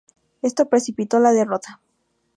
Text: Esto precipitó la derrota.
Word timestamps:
Esto 0.41 0.67
precipitó 0.67 1.19
la 1.19 1.31
derrota. 1.31 1.79